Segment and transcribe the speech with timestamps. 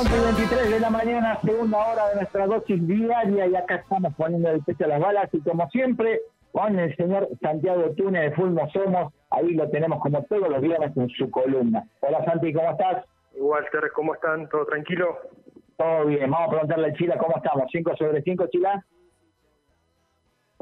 [0.00, 4.14] 11 y 23 de la mañana, segunda hora de nuestra dosis diaria y acá estamos
[4.14, 6.22] poniendo el pecho a las balas y como siempre
[6.52, 10.96] con el señor Santiago Túnez de Fulmo Somos, ahí lo tenemos como todos los viernes
[10.96, 11.84] en su columna.
[12.00, 13.04] Hola Santi, ¿cómo estás?
[13.38, 14.48] Walter, ¿cómo están?
[14.48, 15.18] ¿Todo tranquilo?
[15.76, 18.82] Todo bien, vamos a preguntarle a Chila cómo estamos, ¿5 sobre 5 Chila?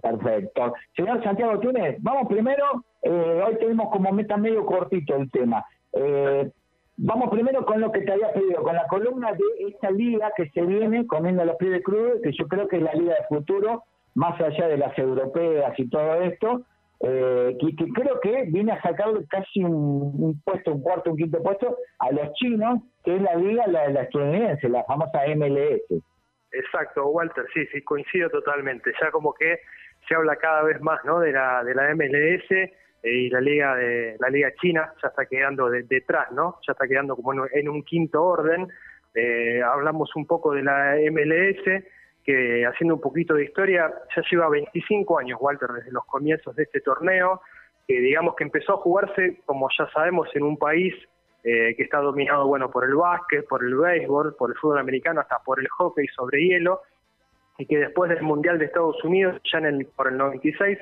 [0.03, 0.75] Perfecto.
[0.97, 5.65] Señor Santiago Túnez, vamos primero, eh, hoy tenemos como meta medio cortito el tema.
[5.93, 6.51] Eh,
[6.99, 10.51] vamos primero con lo que te había pedido, con la columna de esta liga que
[10.51, 13.27] se viene comiendo los pies de crudo, que yo creo que es la liga de
[13.29, 13.85] futuro,
[14.15, 16.63] más allá de las europeas y todo esto,
[17.01, 21.77] eh, que, creo que viene a sacar casi un, puesto, un cuarto, un quinto puesto
[22.01, 26.03] a los chinos, que es la liga, la, la estadounidense, la famosa MLS.
[26.51, 28.91] Exacto, Walter, sí, sí, coincido totalmente.
[29.01, 29.61] Ya como que
[30.09, 31.21] se habla cada vez más, ¿no?
[31.21, 35.71] De la de la MLS y la liga de la liga china ya está quedando
[35.71, 36.59] detrás, ¿no?
[36.67, 38.69] Ya está quedando como en, un quinto orden.
[39.15, 41.85] Eh, hablamos un poco de la MLS
[42.25, 46.65] que haciendo un poquito de historia, ya lleva 25 años, Walter, desde los comienzos de
[46.65, 47.41] este torneo,
[47.87, 50.95] que digamos que empezó a jugarse, como ya sabemos, en un país
[51.43, 55.23] eh, que está dominado, bueno, por el básquet, por el béisbol, por el fútbol americano,
[55.23, 56.83] hasta por el hockey sobre hielo,
[57.57, 60.79] y que después del Mundial de Estados Unidos, ya en el, por el 96,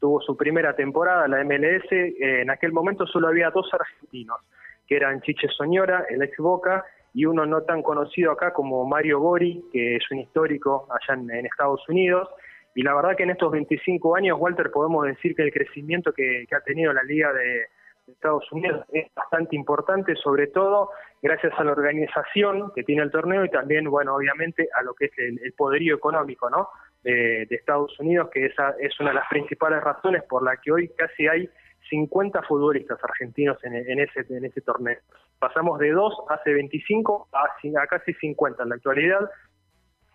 [0.00, 4.38] tuvo su primera temporada, la MLS, eh, en aquel momento solo había dos argentinos,
[4.86, 9.20] que eran Chiche Soñora, el ex Boca, y uno no tan conocido acá como Mario
[9.20, 12.28] Gori, que es un histórico allá en, Estados Unidos.
[12.74, 16.46] Y la verdad que en estos 25 años, Walter, podemos decir que el crecimiento que,
[16.54, 17.66] ha tenido la Liga de,
[18.06, 23.44] Estados Unidos es bastante importante, sobre todo gracias a la organización que tiene el torneo
[23.44, 26.70] y también, bueno, obviamente a lo que es el, poderío económico, ¿no?
[27.12, 30.72] De, de, Estados Unidos, que esa es una de las principales razones por la que
[30.72, 31.48] hoy casi hay
[31.88, 34.98] 50 futbolistas argentinos en, ese, en ese torneo.
[35.38, 39.30] Pasamos de 2 hace 25 a, casi 50 en la actualidad.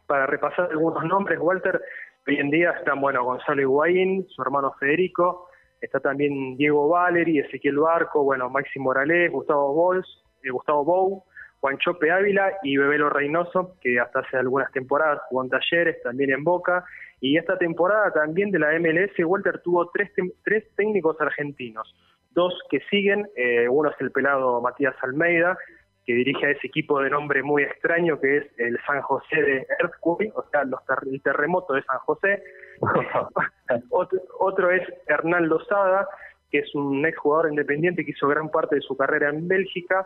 [0.08, 1.81] Para repasar algunos nombres, Walter,
[2.27, 5.48] hoy en día están, bueno, Gonzalo Higuaín, su hermano Federico,
[5.81, 11.23] está también Diego Valeri, Ezequiel Barco, bueno, Maxi Morales, Gustavo Bols, eh, Gustavo Bou,
[11.63, 16.31] Juan Chope Ávila y Bebelo Reynoso, que hasta hace algunas temporadas jugó en talleres, también
[16.31, 16.83] en Boca,
[17.21, 20.11] y esta temporada también de la MLS, Walter tuvo tres,
[20.43, 21.95] tres técnicos argentinos,
[22.31, 25.57] dos que siguen, eh, uno es el pelado Matías Almeida,
[26.05, 29.65] que dirige a ese equipo de nombre muy extraño que es el San José de
[29.80, 32.43] Earthquake, o sea, el terremoto de San José.
[33.89, 36.09] otro, otro, es Hernán Lozada,
[36.51, 40.05] que es un ex jugador independiente que hizo gran parte de su carrera en Bélgica.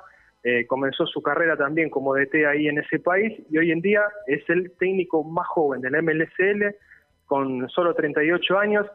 [0.49, 4.03] Eh, comenzó su carrera también como DT ahí en ese país y hoy en día
[4.27, 6.73] es el técnico más joven del MLSL
[7.25, 8.87] con solo 38 años,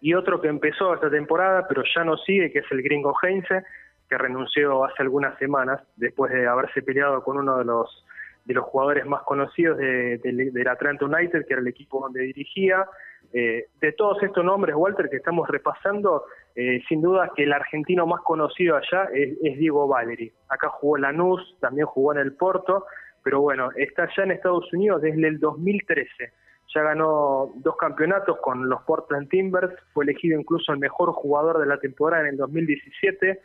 [0.00, 3.64] y otro que empezó esta temporada, pero ya no sigue, que es el gringo Heinze,
[4.08, 8.06] que renunció hace algunas semanas, después de haberse peleado con uno de los
[8.46, 12.86] de los jugadores más conocidos de, del Atlanta United, que era el equipo donde dirigía.
[13.34, 16.24] Eh, de todos estos nombres, Walter, que estamos repasando,
[16.54, 20.30] eh, sin duda que el argentino más conocido allá es, Diego Valeri.
[20.48, 22.86] Acá jugó Lanús, también jugó en el Porto,
[23.22, 26.32] pero bueno, está allá en Estados Unidos desde el 2013
[26.74, 31.66] ya ganó dos campeonatos con los Portland Timbers, fue elegido incluso el mejor jugador de
[31.66, 33.40] la temporada en el 2017.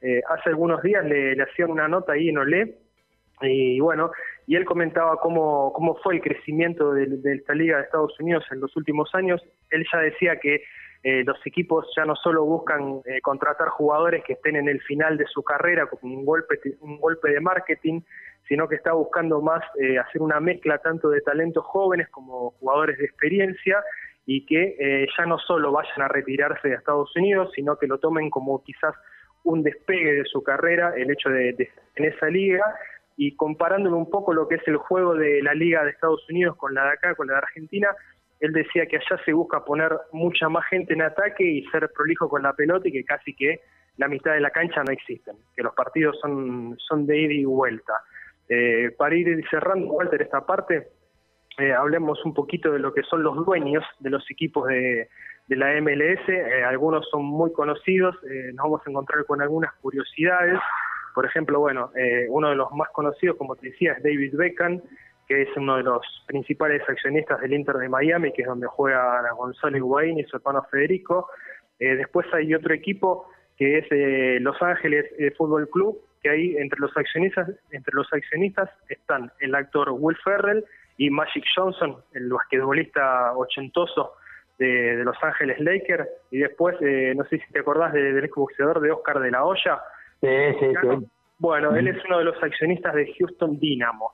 [0.00, 2.74] Eh, hace algunos días le, hacían una nota ahí en Olé,
[3.40, 4.10] y bueno,
[4.46, 8.60] y él comentaba cómo, cómo fue el crecimiento de, esta liga de Estados Unidos en
[8.60, 9.42] los últimos años.
[9.70, 10.62] Él ya decía que
[11.02, 15.16] eh, los equipos ya no solo buscan eh, contratar jugadores que estén en el final
[15.18, 18.02] de su carrera con un golpe, un golpe de marketing,
[18.48, 22.98] sino que está buscando más eh, hacer una mezcla tanto de talentos jóvenes como jugadores
[22.98, 23.82] de experiencia
[24.26, 27.98] y que eh, ya no solo vayan a retirarse de Estados Unidos, sino que lo
[27.98, 28.94] tomen como quizás
[29.44, 31.50] un despegue de su carrera, el hecho de,
[31.96, 32.62] en esa liga,
[33.16, 36.56] y comparándolo un poco lo que es el juego de la liga de Estados Unidos
[36.56, 37.88] con la de acá, con la de Argentina,
[38.42, 42.28] él decía que allá se busca poner mucha más gente en ataque y ser prolijo
[42.28, 43.60] con la pelota y que casi que
[43.98, 47.44] la mitad de la cancha no existen, que los partidos son, son de ida y
[47.44, 47.92] vuelta.
[48.48, 50.88] Eh, para ir cerrando, Walter, esta parte,
[51.56, 55.08] eh, hablemos un poquito de lo que son los dueños de los equipos de,
[55.46, 56.28] la MLS.
[56.28, 58.16] Eh, algunos son muy conocidos,
[58.54, 60.58] nos vamos a encontrar con algunas curiosidades.
[61.14, 61.92] Por ejemplo, bueno,
[62.30, 64.80] uno de los más conocidos, como te decía, es David Beckham,
[65.32, 69.22] que es uno de los principales accionistas del Inter de Miami, que es donde juega
[69.32, 71.30] Gonzalo Higuaín y su hermano Federico.
[71.78, 73.26] después hay otro equipo
[73.56, 75.06] que es Los Ángeles
[75.38, 80.66] Fútbol Club, que ahí entre los accionistas, entre los accionistas están el actor Will Ferrell
[80.98, 84.12] y Magic Johnson, el basquetbolista ochentoso
[84.58, 88.92] de, Los Ángeles Lakers, y después, eh, no sé si te acordás del exboxeador de
[88.92, 89.80] Oscar de la Hoya.
[90.20, 90.28] Sí,
[90.60, 91.06] sí, sí.
[91.38, 94.12] Bueno, él es uno de los accionistas de Houston Dynamo.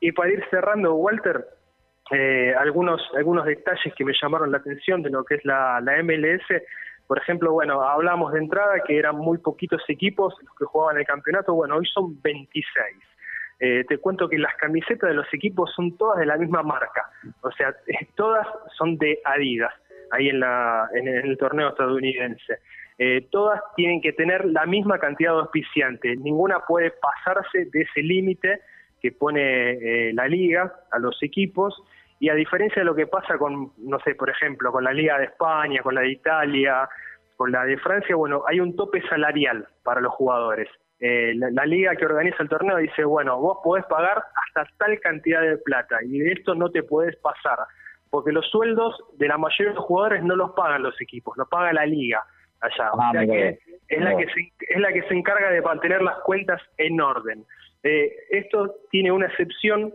[0.00, 1.44] y, para ir cerrando, Walter,
[2.10, 6.02] eh, algunos, algunos detalles que me llamaron la atención de lo que es la, la
[6.02, 6.44] MLS.
[7.06, 11.04] Por ejemplo, bueno, hablamos de entrada que eran muy poquitos equipos los que jugaban el
[11.04, 11.54] campeonato.
[11.54, 12.64] Bueno, hoy son 26.
[13.64, 17.08] Eh, te cuento que las camisetas de los equipos son todas de la misma marca,
[17.42, 17.72] o sea,
[18.16, 18.44] todas
[18.76, 19.72] son de Adidas,
[20.10, 22.58] ahí en, la, en el torneo estadounidense.
[23.04, 28.00] Eh, todas tienen que tener la misma cantidad de auspiciantes, ninguna puede pasarse de ese
[28.00, 28.60] límite
[29.00, 31.82] que pone eh, la liga a los equipos,
[32.20, 35.18] y a diferencia de lo que pasa con, no sé, por ejemplo, con la Liga
[35.18, 36.88] de España, con la de Italia,
[37.36, 40.68] con la de Francia, bueno, hay un tope salarial para los jugadores.
[41.00, 45.42] Eh, la, liga que organiza el torneo dice, bueno, vos podés pagar hasta tal cantidad
[45.42, 47.58] de plata y de esto no te podés pasar,
[48.10, 51.48] porque los sueldos de la mayoría de los jugadores no los pagan los equipos, los
[51.48, 52.24] paga la liga
[52.62, 52.92] allá.
[52.92, 56.02] o ah, sea que es la que, se, es la que se encarga de mantener
[56.02, 57.44] las cuentas en orden.
[57.82, 59.92] Eh, esto tiene una excepción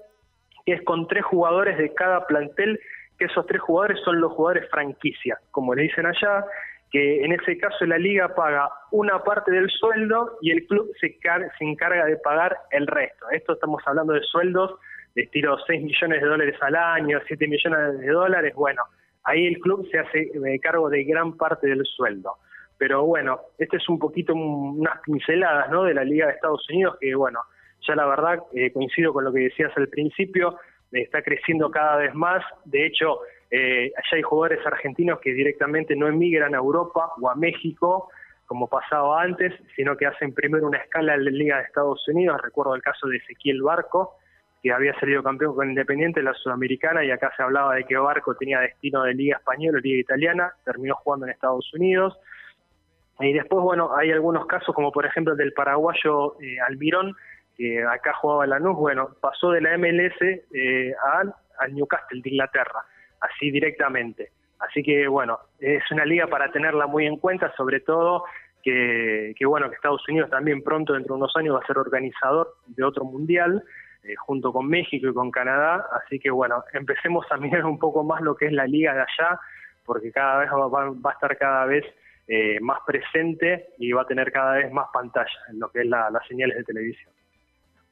[0.65, 2.79] que es con tres jugadores de cada plantel,
[3.17, 6.45] que esos tres jugadores son los jugadores franquicia, como le dicen allá,
[6.91, 11.17] que en ese caso la liga paga una parte del sueldo y el club se,
[11.57, 13.29] se encarga de pagar el resto.
[13.31, 14.75] Esto estamos hablando de sueldos
[15.15, 18.83] de estilo 6 millones de dólares al año, 7 millones de dólares, bueno,
[19.23, 22.35] ahí el club se hace eh, cargo de gran parte del sueldo.
[22.77, 25.83] Pero bueno, este es un poquito unas pinceladas ¿no?
[25.83, 27.39] de la Liga de Estados Unidos que bueno,
[27.87, 30.57] ya la verdad eh, coincido con lo que decías al principio,
[30.91, 33.19] está creciendo cada vez más, de hecho
[33.49, 38.09] eh, allá hay jugadores argentinos que directamente no emigran a Europa o a México,
[38.45, 42.41] como pasaba antes, sino que hacen primero una escala en la Liga de Estados Unidos.
[42.41, 44.15] Recuerdo el caso de Ezequiel Barco,
[44.63, 47.97] que había salido campeón con Independiente en la Sudamericana y acá se hablaba de que
[47.97, 52.17] Barco tenía destino de Liga Española o Liga Italiana, terminó jugando en Estados Unidos.
[53.19, 57.15] Y después, bueno, hay algunos casos, como por ejemplo el del paraguayo eh, Almirón,
[57.55, 60.93] que acá jugaba la NUS, bueno, pasó de la MLS eh,
[61.59, 62.83] al Newcastle de Inglaterra
[63.21, 64.31] así directamente.
[64.59, 68.23] Así que bueno, es una liga para tenerla muy en cuenta, sobre todo
[68.63, 72.53] que, bueno, que Estados Unidos también pronto, dentro de unos años, va a ser organizador
[72.65, 73.63] de otro mundial,
[74.03, 75.85] eh, junto con México y con Canadá.
[76.03, 79.01] Así que bueno, empecemos a mirar un poco más lo que es la liga de
[79.01, 79.39] allá,
[79.85, 81.85] porque cada vez va, a estar cada vez
[82.27, 85.85] eh, más presente y va a tener cada vez más pantalla en lo que es
[85.87, 87.13] las señales de televisión.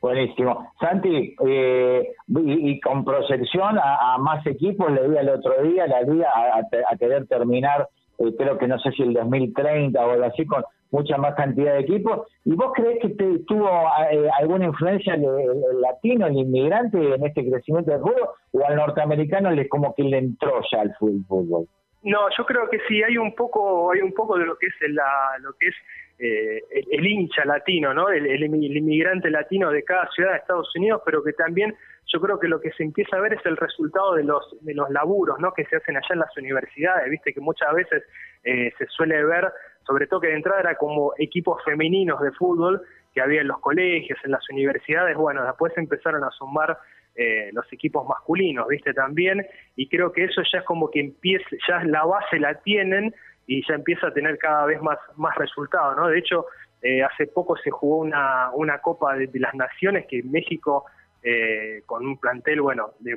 [0.05, 0.71] Buenísimo.
[0.79, 6.29] Santi, eh, y, con proyección a, más equipos, le di el otro día la liga
[6.31, 7.89] a, querer terminar,
[8.19, 11.73] eh, creo que no sé si el 2030 o algo así, con mucha más cantidad
[11.73, 12.27] de equipos.
[12.43, 13.09] ¿Y vos crees que
[13.47, 13.67] tuvo
[14.11, 18.29] eh, alguna influencia el, latino, el inmigrante en este crecimiento del fútbol?
[18.51, 21.67] ¿O al norteamericano le como que le entró ya al fútbol?
[22.05, 24.75] No, yo creo que sí, hay un poco, hay un poco de lo que es
[24.91, 25.75] la, lo que es
[26.19, 26.61] eh,
[26.91, 28.09] el, hincha latino, ¿no?
[28.09, 31.75] El, inmigrante latino de cada ciudad de Estados Unidos, pero que también
[32.05, 34.75] yo creo que lo que se empieza a ver es el resultado de los de
[34.75, 35.51] los laburos, ¿no?
[35.51, 38.03] Que se hacen allá en las universidades, viste que muchas veces
[38.43, 39.51] eh, se suele ver,
[39.87, 42.83] sobre todo que de entrada era como equipos femeninos de fútbol
[43.15, 46.77] que había en los colegios, en las universidades, bueno, después empezaron a sumar
[47.15, 49.45] eh, los equipos masculinos, viste también,
[49.77, 53.15] y creo que eso ya es como que empieza, ya la base la tienen
[53.47, 56.09] y ya empieza a tener cada vez más, más resultados, ¿no?
[56.09, 56.45] De hecho,
[56.81, 60.85] eh, hace poco se jugó una, una Copa de, las Naciones que México,
[61.23, 63.15] eh, con un plantel, bueno, de,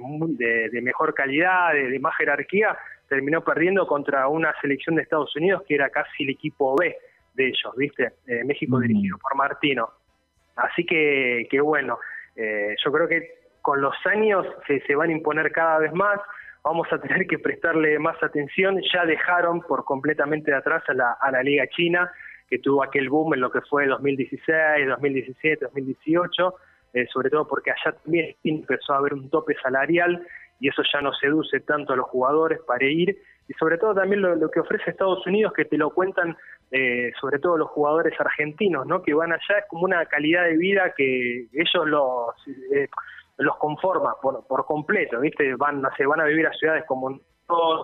[0.70, 5.74] de, mejor calidad, de, más jerarquía, terminó perdiendo contra una selección de Estados Unidos que
[5.74, 6.96] era casi el equipo B
[7.34, 8.12] de ellos, ¿viste?
[8.28, 9.90] Eh, México dirigido por Martino.
[10.54, 11.98] Así que, que bueno,
[12.36, 13.37] yo creo que
[13.68, 16.18] con los años se, se van a imponer cada vez más,
[16.64, 18.80] vamos a tener que prestarle más atención.
[18.94, 22.10] Ya dejaron por completamente de atrás a la, a la Liga China,
[22.48, 26.54] que tuvo aquel boom en lo que fue 2016, 2017, 2018,
[27.12, 30.26] sobre todo porque allá también empezó a haber un tope salarial
[30.60, 33.18] y eso ya no seduce tanto a los jugadores para ir.
[33.48, 36.38] Y sobre todo también lo, que ofrece Estados Unidos, que te lo cuentan
[36.70, 39.02] eh, sobre todo los jugadores argentinos, ¿no?
[39.02, 42.34] que van allá, es como una calidad de vida que ellos los...
[42.72, 42.88] Eh,
[43.38, 45.54] los conforma por, por completo, ¿viste?
[45.54, 47.20] Van, se van a vivir a ciudades como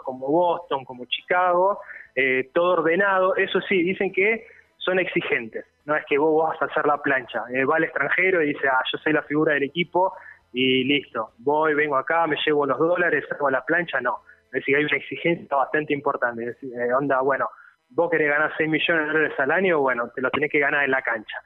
[0.04, 1.80] como Boston, como Chicago,
[2.14, 3.34] eh, todo ordenado.
[3.36, 4.46] Eso sí, dicen que
[4.76, 5.64] son exigentes.
[5.86, 7.44] No es que vos vas a hacer la plancha.
[7.52, 10.12] Eh, va al extranjero y dice, ah, yo soy la figura del equipo
[10.52, 11.30] y listo.
[11.38, 14.00] Voy, vengo acá, me llevo los dólares, hago la plancha.
[14.00, 14.18] No.
[14.46, 16.42] Es decir, hay una exigencia bastante importante.
[16.42, 17.48] Es decir, eh, onda, bueno,
[17.90, 20.84] vos querés ganar 6 millones de dólares al año, bueno, te lo tenés que ganar
[20.84, 21.36] en la cancha.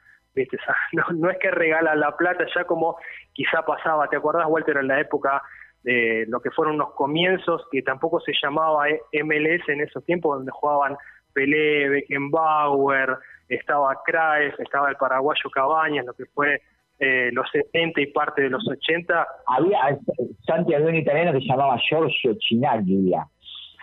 [1.13, 2.97] No, es que regalan la plata ya como
[3.33, 5.41] quizá pasaba, ¿te acordás Walter en la época
[5.83, 10.51] de lo que fueron unos comienzos que tampoco se llamaba MLS en esos tiempos donde
[10.51, 10.97] jugaban
[11.33, 13.17] Pelé, Beckenbauer,
[13.47, 16.61] estaba Craes, estaba el paraguayo Cabañas, lo que fue
[16.99, 19.27] eh, los 70 y parte de los 80.
[19.47, 19.97] Había,
[20.45, 23.25] Santi había italiano que se llamaba Giorgio Chinaglia.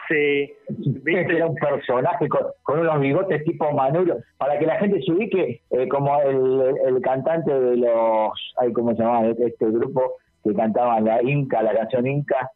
[0.09, 1.37] Sí, ¿viste?
[1.37, 5.89] Era un personaje con, unos bigotes tipo Manolo, para que la gente se ubique eh,
[5.89, 11.23] como el, el, cantante de los, ay, ¿cómo se llamaba este grupo que cantaba la
[11.23, 12.51] Inca, la canción Inca?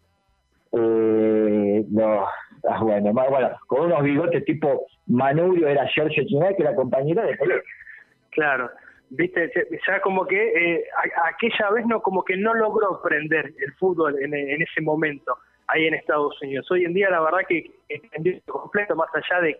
[0.73, 2.29] Eh, los,
[2.69, 7.37] ah, bueno, bueno, con unos bigotes tipo Manubrio era Giorgio Chinaglia, que era compañero de
[7.37, 7.63] colegio.
[8.31, 8.71] Claro,
[9.11, 9.51] viste,
[9.87, 10.85] ya como que eh,
[11.25, 15.37] aquella vez no como que no logró prender el fútbol en, ese momento
[15.73, 16.71] ahí en Estados Unidos.
[16.71, 19.59] Hoy en día la verdad que entendió completo más allá de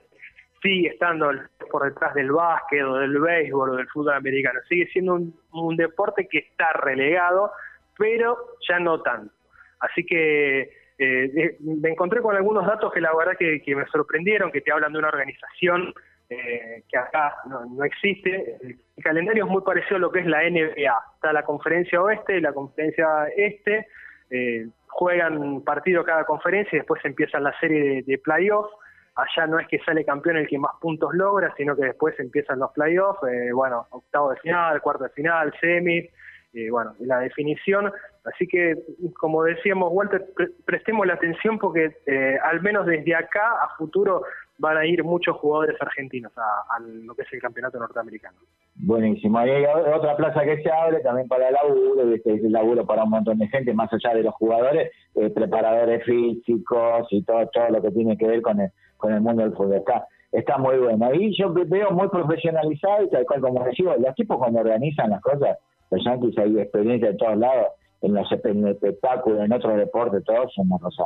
[0.63, 1.31] sigue estando
[1.71, 4.61] por detrás del básquet o del béisbol o del fútbol americano.
[4.69, 5.19] Sigue siendo
[5.53, 7.51] un, deporte que está relegado,
[7.97, 8.37] pero
[8.69, 9.33] ya no tanto.
[9.81, 14.61] Así que eh, me encontré con algunos datos que la verdad que me sorprendieron, que
[14.61, 15.95] te hablan de una organización
[16.33, 18.57] eh, que acá no, existe.
[18.63, 20.95] El calendario es muy parecido a lo que es la NBA.
[21.17, 23.89] Está la conferencia oeste y la conferencia este.
[24.31, 28.73] Eh, juegan partido cada conferencia y después empieza la serie de, de playoffs.
[29.15, 32.59] Allá no es que sale campeón el que más puntos logra, sino que después empiezan
[32.61, 36.09] los playoffs, eh, bueno, octavo de final, cuarto de final, semi,
[36.53, 37.93] eh, bueno, la definición.
[38.25, 38.77] Así que,
[39.19, 40.27] como decíamos, Walter,
[40.65, 41.97] prestemos la atención porque
[42.43, 44.23] al menos desde acá a futuro
[44.61, 48.37] van a ir muchos jugadores argentinos a, lo que es el campeonato norteamericano.
[48.75, 49.45] Buenísimo.
[49.45, 53.05] Y hay otra plaza que se abre también para el laburo, es el laburo para
[53.05, 57.71] un montón de gente, más allá de los jugadores, eh, preparadores físicos y todo, todo
[57.71, 59.77] lo que tiene que ver con el, con el mundo del fútbol.
[59.77, 61.13] Está, está muy bueno.
[61.15, 65.23] Y yo veo muy profesionalizado y tal cual como decía, los tipos cuando organizan las
[65.23, 65.59] cosas,
[65.91, 67.69] los yankees hay experiencia de todos lados,
[68.03, 71.05] en los espectáculos, en otros deportes, todos son una cosa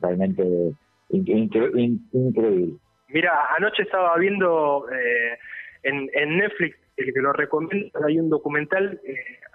[0.00, 0.72] realmente
[1.10, 2.76] increíble.
[3.08, 5.38] Mira, anoche estaba viendo eh,
[5.82, 9.14] en, Netflix, el que lo recomiendo, hay un documental eh,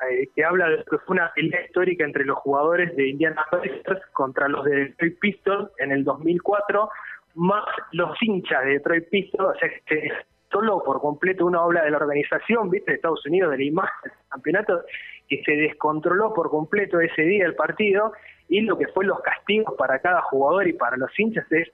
[0.10, 4.02] eh, que habla de que fue una pelea histórica entre los jugadores de Indiana Pacers
[4.14, 6.90] contra los de Detroit Pistons en el 2004,
[7.36, 10.12] más los hinchas de Detroit Pistons, o sea que
[10.52, 14.02] solo por completo uno habla de la organización, viste, de Estados Unidos, de la imagen
[14.04, 14.82] del campeonato,
[15.28, 18.14] que se descontroló por completo ese día el partido,
[18.50, 21.72] y lo que fue los castigos para cada jugador y para los hinchas es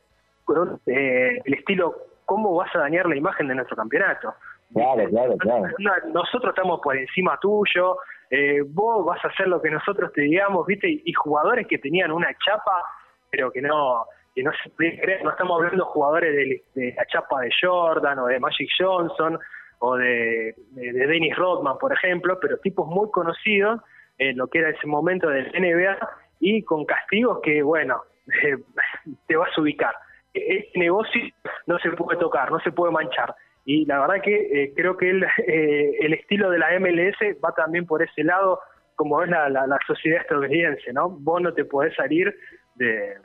[0.86, 4.34] eh, el estilo, ¿cómo vas a dañar la imagen de nuestro campeonato?
[4.74, 5.68] Claro, claro, claro.
[6.14, 7.98] nosotros estamos por encima tuyo,
[8.30, 11.02] eh, vos vas a hacer lo que nosotros te digamos, ¿viste?
[11.04, 12.84] Y, jugadores que tenían una chapa,
[13.32, 17.06] pero que no que no se puede creer, no estamos hablando de jugadores de, la
[17.08, 19.40] chapa de Jordan o de Magic Johnson
[19.80, 23.82] o de, de, Dennis Rodman, por ejemplo, pero tipos muy conocidos
[24.20, 25.98] en lo que era ese momento del NBA
[26.42, 28.04] y con castigos que, bueno,
[29.28, 29.96] te vas a ubicar
[30.34, 31.22] este negocio
[31.68, 33.36] no se puede tocar, no se puede manchar.
[33.66, 37.54] Y la verdad que eh, creo que el, eh, el estilo de la MLS va
[37.54, 38.60] también por ese lado,
[38.96, 41.10] como es la, la, sociedad estadounidense, ¿no?
[41.10, 42.36] Vos no te podés salir
[42.76, 43.16] de,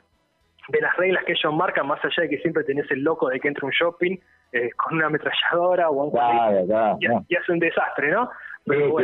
[0.69, 3.39] de las reglas que ellos marcan, más allá de que siempre tenés el loco de
[3.39, 4.17] que entra un shopping
[4.51, 6.13] eh, con una ametralladora o un
[7.01, 8.29] y, hace un desastre, ¿no?
[8.65, 8.95] Pero,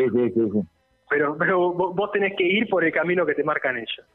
[1.10, 4.06] pero, pero vos tenés que ir por el camino que te marcan ellos.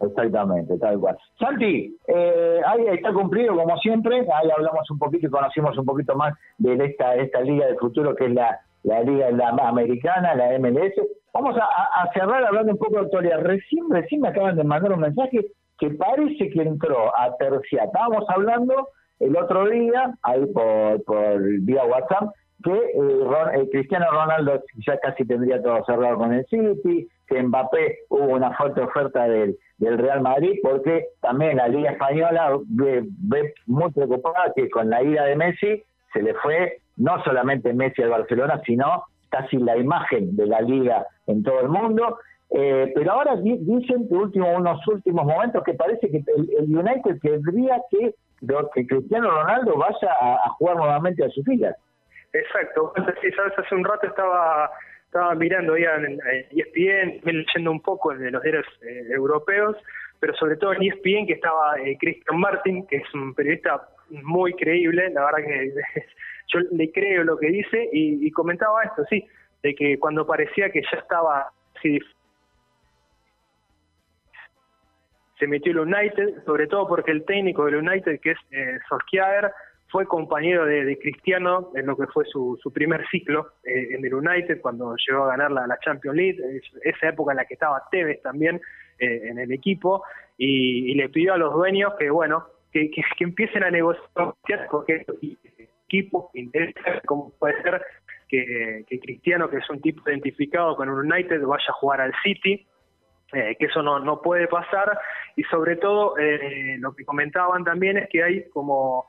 [0.00, 1.16] Exactamente, tal cual.
[1.38, 6.14] Santi, eh, ahí está cumplido como siempre, ahí hablamos un poquito y conocimos un poquito
[6.14, 10.58] más de esta, esta liga de futuro que es la, la liga la americana, la
[10.58, 10.94] MLS.
[11.32, 13.40] Vamos a, cerrar hablando un poco de actualidad.
[13.40, 15.46] Recién, recién me acaban de mandar un mensaje
[15.78, 17.84] que parece que entró a tercia.
[17.84, 18.88] Estábamos hablando
[19.20, 25.26] el otro día, ahí por, por vía WhatsApp, que eh, eh, Cristiano Ronaldo ya casi
[25.26, 30.22] tendría todo cerrado con el City, que Mbappé hubo una fuerte oferta del, del Real
[30.22, 33.04] Madrid, porque también la Liga Española ve,
[33.66, 38.10] muy preocupada que con la ida de Messi se le fue no solamente Messi al
[38.10, 42.18] Barcelona, sino casi la imagen de la Liga en todo el mundo.
[42.50, 47.82] Eh, pero ahora dicen que último, unos últimos momentos que parece que el, United tendría
[47.90, 48.14] que,
[48.74, 51.76] que Cristiano Ronaldo vaya a, jugar nuevamente a sus filas.
[52.32, 52.92] Exacto.
[53.20, 54.70] Sí, sabes, hace un rato estaba
[55.06, 56.20] estaba mirando ahí en,
[56.50, 59.76] ESPN, leyendo un poco de los diarios eh, europeos,
[60.20, 64.52] pero sobre todo en ESPN que estaba eh, Christian Martin, que es un periodista muy
[64.54, 65.72] creíble, la verdad que
[66.48, 69.26] yo le creo lo que dice, y, comentaba esto, sí,
[69.62, 71.98] de que cuando parecía que ya estaba así,
[75.38, 79.52] se metió el United, sobre todo porque el técnico del United, que es eh, Solskjaer,
[79.88, 84.60] fue compañero de, Cristiano en lo que fue su, primer ciclo eh, en el United
[84.60, 88.60] cuando llegó a ganar la, Champions League, esa época en la que estaba Tevez también
[88.98, 90.02] eh, en el equipo
[90.36, 92.90] y, le pidió a los dueños que bueno que,
[93.20, 94.34] empiecen a negociar
[94.70, 95.06] porque
[95.86, 97.80] equipo interesa como puede ser
[98.28, 102.66] que, Cristiano, que es un tipo identificado con un United, vaya a jugar al City,
[103.32, 104.98] eh, que eso no, no puede pasar,
[105.36, 109.06] y sobre todo eh, lo que comentaban también es que hay como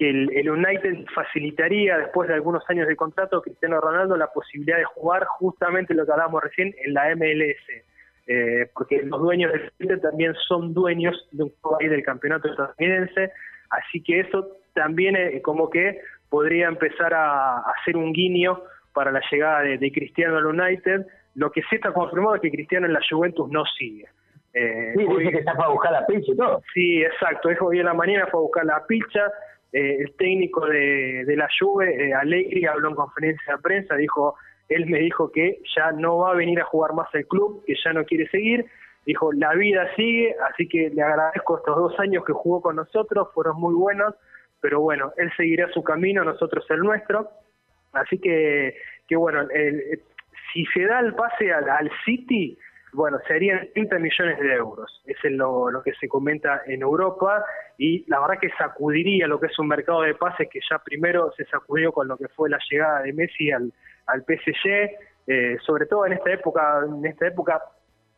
[0.00, 4.78] que el, United facilitaría después de algunos años de contrato a Cristiano Ronaldo la posibilidad
[4.78, 7.84] de jugar justamente lo que hablábamos recién en la MLS.
[8.26, 13.30] Eh, porque los dueños del United también son dueños de un país del campeonato estadounidense,
[13.68, 18.62] así que eso también como que podría empezar a, hacer un guiño
[18.94, 21.06] para la llegada de, Cristiano al United.
[21.34, 24.06] Lo que sí está confirmado es que Cristiano en la Juventus no sigue.
[24.54, 26.62] Eh, sí, dice que está para buscar la picha y todo.
[26.72, 27.50] Sí, exacto.
[27.50, 29.30] Es hoy en la mañana fue a buscar la picha.
[29.72, 34.34] Eh, el técnico de, la Juve, eh, Allegri, habló en conferencia de prensa, dijo,
[34.68, 37.74] él me dijo que ya no va a venir a jugar más al club, que
[37.84, 38.66] ya no quiere seguir.
[39.06, 43.28] Dijo, la vida sigue, así que le agradezco estos dos años que jugó con nosotros,
[43.34, 44.14] fueron muy buenos
[44.60, 47.30] pero bueno, él seguirá su camino, nosotros el nuestro.
[47.92, 48.76] Así que,
[49.08, 49.46] que bueno,
[50.52, 52.56] si se da el pase al, City,
[52.92, 55.02] bueno, serían 30 millones de euros.
[55.06, 57.44] Es lo, que se comenta en Europa
[57.78, 61.32] y la verdad que sacudiría lo que es un mercado de pases que ya primero
[61.36, 63.72] se sacudió con lo que fue la llegada de Messi al,
[64.06, 64.90] al PSG,
[65.26, 67.62] eh, sobre todo en esta época, en esta época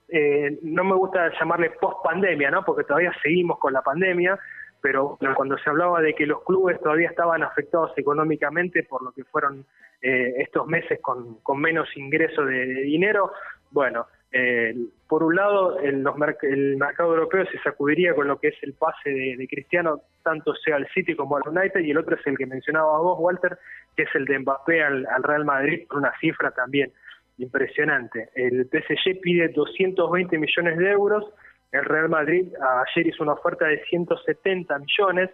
[0.09, 2.64] eh, no me gusta llamarle post pandemia, ¿no?
[2.64, 4.38] Porque todavía seguimos con la pandemia,
[4.83, 9.25] pero cuando se hablaba de que los clubes todavía estaban afectados económicamente por lo que
[9.25, 9.64] fueron
[10.02, 13.33] eh, estos meses con, menos ingreso de, dinero,
[13.71, 14.75] bueno, eh,
[15.07, 16.05] por un lado el,
[16.43, 20.77] el, mercado europeo se sacudiría con lo que es el pase de, Cristiano, tanto sea
[20.77, 23.59] al City como al United, y el otro es el que mencionaba vos, Walter,
[23.95, 26.93] que es el de Mbappé al, al Real Madrid, por una cifra también
[27.39, 28.31] impresionante.
[28.35, 31.25] El PSG pide 220 millones de euros,
[31.73, 32.49] el Real Madrid
[32.87, 35.31] ayer hizo una oferta de 170 millones.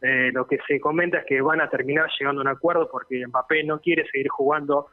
[0.00, 3.24] Eh, lo que se comenta es que van a terminar llegando a un acuerdo porque
[3.26, 4.88] Mbappé no quiere seguir jugando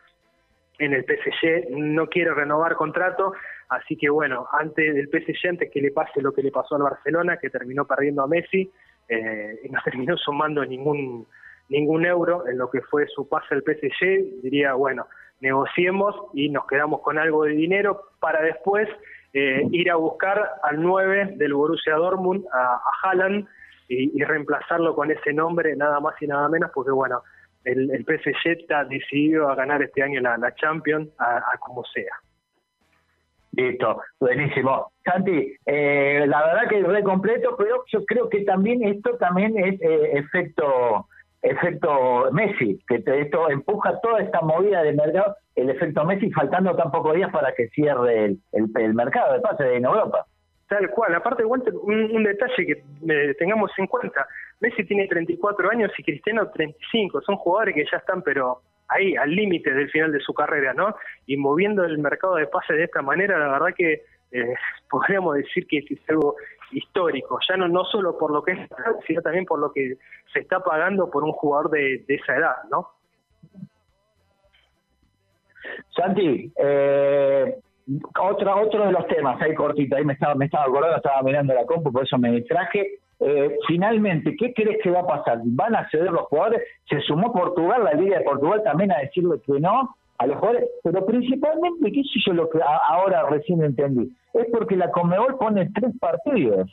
[0.79, 3.33] en el PSG, no quiere renovar contrato,
[3.69, 6.83] así que bueno, antes del PSG, antes que le pase lo que le pasó al
[6.83, 8.72] Barcelona, que terminó perdiendo a Messi,
[9.07, 11.27] eh, y no terminó sumando ningún
[11.70, 15.05] ningún euro en lo que fue su pase al PSG, diría, bueno,
[15.39, 18.89] negociemos y nos quedamos con algo de dinero para después
[19.33, 23.48] eh, ir a buscar al 9 del Borussia Dortmund, a, a Haaland,
[23.89, 27.24] y, reemplazarlo con ese nombre, nada más y nada menos, porque bueno,
[27.63, 28.05] el, el
[28.45, 32.13] está decidido a ganar este año la, Champions, a, como sea.
[33.51, 34.91] Listo, buenísimo.
[35.03, 39.57] Santi, eh, la verdad que es re completo, pero yo creo que también esto también
[39.57, 41.07] es eh, efecto
[41.41, 46.91] efecto Messi, que esto empuja toda esta movida de mercado, el efecto Messi, faltando tan
[46.91, 50.25] pocos días para que cierre el, el, mercado de pase en Europa.
[50.70, 54.27] Tal cual, aparte, Walter, un, detalle que eh, tengamos en cuenta,
[54.60, 59.32] Messi tiene 34 años y Cristiano 35, son jugadores que ya están, pero ahí, al
[59.32, 60.96] límite del final de su carrera, ¿no?
[61.25, 64.53] Y moviendo el mercado de pase de esta manera, la verdad que eh,
[64.92, 66.36] podríamos decir que es algo
[66.72, 68.60] histórico, ya no, no solo por lo que es,
[69.08, 69.96] sino también por lo que
[70.32, 72.90] se está pagando por un jugador de, esa edad, ¿no?
[75.96, 77.60] Santi, eh,
[78.20, 81.54] otro, otro de los temas, ahí cortito, ahí me estaba, me estaba acordando, estaba mirando
[81.54, 83.00] la compu, por eso me distraje.
[83.20, 85.40] Eh, finalmente, ¿qué crees que va a pasar?
[85.44, 86.62] ¿Van a ceder los jugadores?
[86.90, 90.70] Se sumó Portugal, la Liga de Portugal también a decirle que no a los jugadores,
[90.84, 95.70] pero principalmente, qué sé yo lo que ahora recién entendí, es porque la Comebol pone
[95.74, 96.70] tres partidos.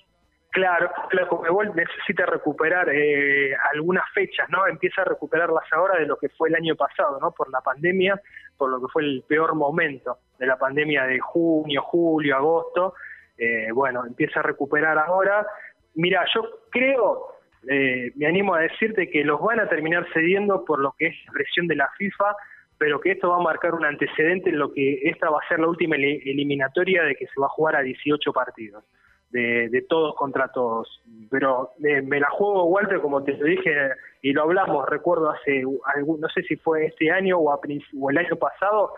[0.57, 4.67] Claro, la Comebol necesita recuperar eh, algunas fechas, ¿no?
[4.67, 7.31] Empieza a recuperarlas ahora de lo que fue el año pasado, ¿no?
[7.33, 8.19] Por la pandemia,
[8.57, 12.95] por lo que fue el peor momento de la pandemia de junio, julio, agosto.
[13.37, 15.47] Eh, bueno, empieza a recuperar ahora.
[15.95, 17.35] Mira, yo creo,
[17.69, 21.17] eh, me animo a decirte que los van a terminar cediendo por lo que es
[21.35, 22.35] presión de la FIFA
[22.79, 25.61] pero que esto va a marcar un antecedente en lo que esta va a ser
[25.61, 28.85] la última eliminatoria de que se va a jugar a 18 partidos,
[29.31, 31.03] de, todos contra todos.
[31.31, 33.91] Pero eh, me la juego, Walter, como te dije
[34.23, 35.63] y lo hablamos, recuerdo hace,
[35.95, 37.61] algún, no sé si fue este año o,
[38.01, 38.95] o el año pasado,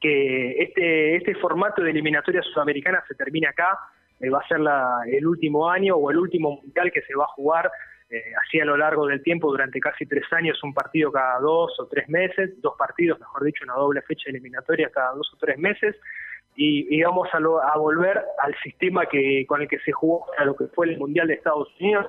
[0.00, 3.78] que este, este formato de eliminatoria sudamericana se termina acá,
[4.20, 7.24] eh, va a ser la, el último año o el último mundial que se va
[7.24, 7.70] a jugar
[8.10, 11.78] eh, así a lo largo del tiempo, durante casi tres años, un partido cada dos
[11.78, 15.58] o tres meses, dos partidos, mejor dicho, una doble fecha eliminatoria cada dos o tres
[15.58, 15.94] meses,
[16.60, 20.56] y, vamos a, a, volver al sistema que con el que se jugó a lo
[20.56, 22.06] que fue el Mundial de Estados Unidos,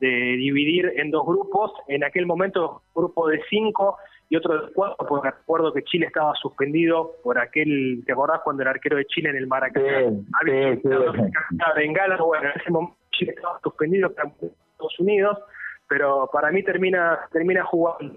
[0.00, 3.98] de dividir en dos grupos, en aquel momento grupo de cinco
[4.30, 8.62] y otro de cuatro, porque recuerdo que Chile estaba suspendido por aquel, ¿te acordás cuando
[8.62, 9.98] el arquero de Chile en el Maracaná
[10.40, 15.38] había sí, sí, bueno, en ese momento Chile estaba suspendido Estados Unidos,
[15.86, 18.14] pero para mí termina, termina jugando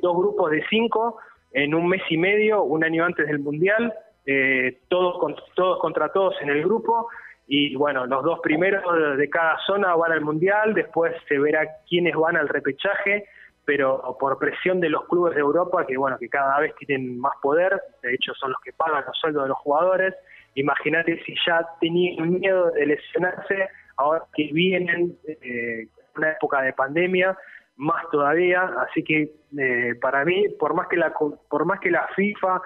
[0.00, 1.18] dos grupos de cinco
[1.52, 3.92] en un mes y medio, un año antes del Mundial,
[4.26, 7.08] eh, todos, todos contra todos en el grupo,
[7.46, 8.82] y bueno, los dos primeros
[9.18, 13.24] de cada zona van al Mundial, después se verá quiénes van al repechaje,
[13.64, 17.32] pero por presión de los clubes de Europa, que bueno, que cada vez tienen más
[17.42, 20.14] poder, de hecho son los que pagan los sueldos de los jugadores,
[20.54, 27.36] imagínate si ya tenían miedo de lesionarse, ahora que vienen eh, una época de pandemia,
[27.76, 31.12] más todavía, así que eh, para mí, por más que la
[31.48, 32.60] por más que la FIFA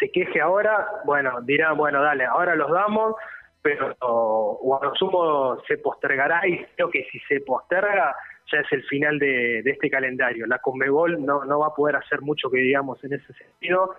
[0.00, 3.14] se queje ahora, bueno, dirán, bueno, dale, ahora los damos,
[3.62, 8.16] pero o a lo sumo se postergará y creo que si se posterga
[8.50, 10.46] ya es el final de, este calendario.
[10.46, 13.94] La Conmebol no, no va a poder hacer mucho que digamos en ese sentido.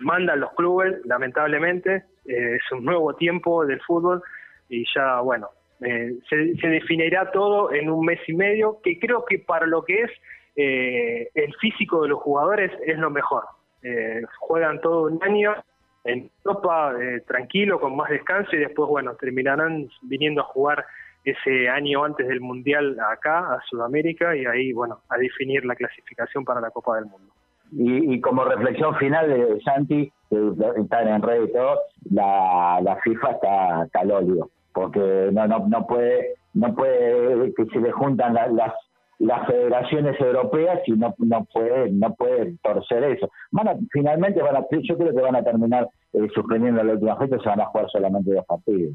[0.00, 4.22] Mandan los clubes, lamentablemente, eh, es un nuevo tiempo del fútbol
[4.68, 5.48] y ya, bueno,
[5.80, 10.02] eh, se, definirá todo en un mes y medio, que creo que para lo que
[10.02, 10.10] es
[10.56, 13.44] eh, el físico de los jugadores es lo mejor.
[13.82, 15.54] Eh, juegan todo un año
[16.04, 16.94] en Europa
[17.26, 20.86] tranquilo, con más descanso y después, bueno, terminarán viniendo a jugar
[21.24, 26.44] ese año antes del Mundial acá, a Sudamérica, y ahí, bueno, a definir la clasificación
[26.44, 27.32] para la Copa del Mundo.
[27.72, 33.84] Y, como reflexión final de Santi, que está en red y todo, la, FIFA está,
[33.84, 38.72] está al porque no no no puede no puede que se le juntan las
[39.46, 43.30] federaciones europeas y no no puede no puede torcer eso.
[43.50, 47.38] Van finalmente van a, yo creo que van a terminar eh, suspendiendo la última fecha
[47.38, 48.94] se van a jugar solamente dos partidos.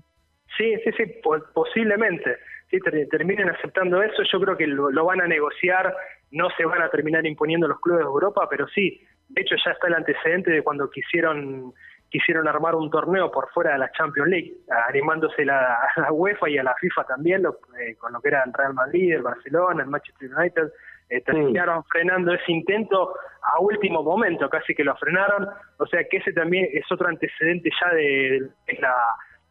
[0.58, 1.22] Sí sí sí
[1.54, 2.38] posiblemente
[2.70, 5.94] si terminen aceptando eso yo creo que lo, lo van a negociar
[6.32, 9.72] no se van a terminar imponiendo los clubes de Europa pero sí de hecho ya
[9.72, 11.74] está el antecedente de cuando quisieron
[12.14, 14.54] quisieron armar un torneo por fuera de la Champions League,
[14.88, 18.44] animándose la, a la UEFA y a la FIFA también, eh, con lo que era
[18.44, 20.72] el Real Madrid, el Barcelona, el Manchester United,
[21.10, 25.48] eh, terminaron frenando ese intento a último momento, casi que lo frenaron,
[25.80, 28.48] o sea que ese también es otro antecedente ya de,
[28.80, 28.94] la,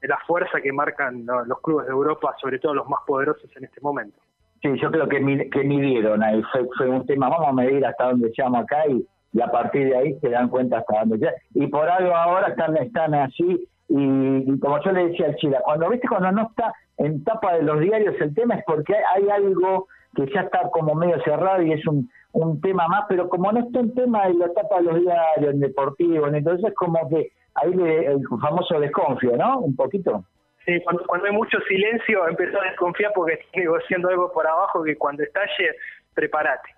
[0.01, 3.64] de la fuerza que marcan los clubes de Europa, sobre todo los más poderosos en
[3.64, 4.20] este momento.
[4.62, 8.05] Sí, yo creo que, que midieron ahí, fue, fue un tema, vamos a medir hasta
[8.05, 11.35] dónde llegamos acá y y a partir de ahí se dan cuenta hasta dónde llega.
[11.55, 15.88] Y por algo ahora están, están así, y, como yo le decía al Chile, cuando
[15.90, 19.87] viste cuando no está en tapa de los diarios el tema es porque hay, algo
[20.14, 23.61] que ya está como medio cerrado y es un, un tema más, pero como no
[23.61, 27.75] está en tema de la tapa de los diarios, en deportivo, entonces como que ahí
[27.75, 29.61] le, el famoso desconfío, ¿no?
[29.61, 30.25] Un poquito.
[30.64, 34.85] Sí, cuando, cuando hay mucho silencio empezó a desconfiar porque está negociando algo por abajo
[34.85, 35.71] que cuando estalle,
[36.14, 36.71] prepárate.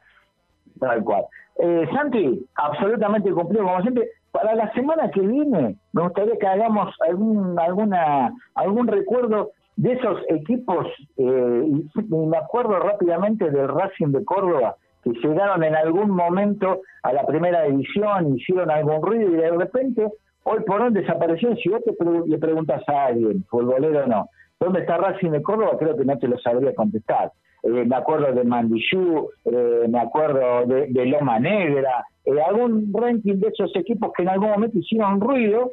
[0.81, 1.25] Tal cual.
[1.57, 4.09] Eh, Santi, absolutamente cumplido, como siempre.
[4.33, 10.21] Para la semana que viene, me gustaría que hagamos algún, alguna, algún recuerdo de esos
[10.29, 10.87] equipos,
[11.17, 17.13] eh, y me acuerdo rápidamente del Racing de Córdoba, que llegaron en algún momento a
[17.13, 20.09] la primera división, hicieron algún ruido y de repente,
[20.45, 21.55] hoy por hoy desapareció.
[21.57, 21.95] Si vos te
[22.27, 25.77] le preguntas a alguien, futbolero o no, ¿dónde está Racing de Córdoba?
[25.79, 27.33] Creo que no te lo sabría contestar.
[27.65, 33.49] Eh, me acuerdo de Mandillú, eh, me acuerdo de, Loma Negra, eh, algún ranking de
[33.49, 35.71] esos equipos que en algún momento hicieron ruido,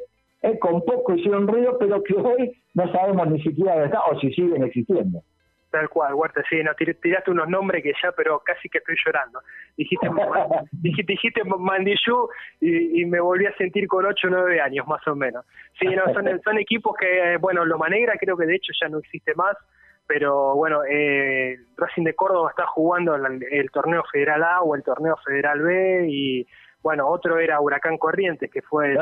[0.58, 4.32] con poco hicieron ruido, pero que hoy no sabemos ni siquiera dónde están o si
[4.32, 5.22] siguen existiendo.
[5.70, 9.40] Tal cual, Huerta, sí, no, tiraste unos nombres que ya, pero casi que estoy llorando.
[9.76, 10.08] Dijiste,
[10.72, 12.28] dijiste, dijiste Mandillú
[12.60, 15.44] y, me volví a sentir con 8 o 9 años, más o menos.
[15.78, 18.98] Sí, no, son, son equipos que, bueno, Loma Negra creo que de hecho ya no
[18.98, 19.56] existe más,
[20.06, 25.16] pero bueno, eh, Racing de Córdoba está jugando el, torneo Federal A o el torneo
[25.24, 26.46] Federal B y
[26.82, 28.94] bueno, otro era Huracán Corrientes que fue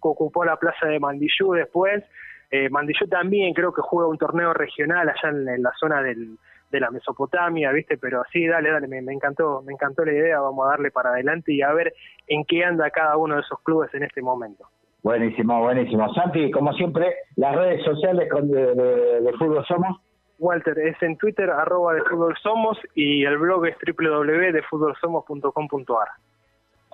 [0.00, 2.02] ocupó, la, plaza de Mandillú después.
[2.50, 6.36] Eh, Mandillú también creo que juega un torneo regional allá en, la zona del,
[6.70, 7.98] de la Mesopotamia, ¿viste?
[7.98, 11.10] Pero sí, dale, dale, me, me, encantó, me encantó la idea, vamos a darle para
[11.10, 11.94] adelante y a ver
[12.26, 14.64] en qué anda cada uno de esos clubes en este momento.
[15.02, 16.12] Buenísimo, buenísimo.
[16.14, 18.74] Santi, como siempre, las redes sociales de,
[19.20, 19.98] de Fútbol Somos.
[20.38, 26.08] Walter, es en Twitter, arroba de Fútbol Somos, y el blog es www.defutbolsomos.com.ar.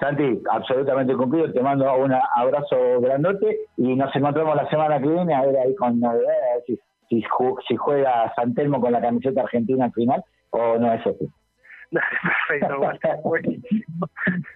[0.01, 5.35] Santi, absolutamente cumplido, te mando un abrazo grandote y nos encontramos la semana que viene
[5.35, 7.23] a ver ahí con novedades, si, si,
[7.69, 11.29] si juega Santelmo con la camiseta argentina al final o no es así.
[12.49, 13.19] Perfecto, Walter,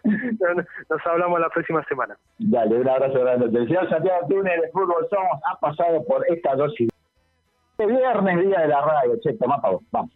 [0.89, 2.17] Nos hablamos la próxima semana.
[2.39, 3.59] Dale, un abrazo grande.
[3.59, 6.94] El señor Santiago Túnez de Fútbol Somos ha pasado por esta dosis
[7.79, 9.61] viernes, día de la radio, che, toma
[9.91, 10.11] vamos.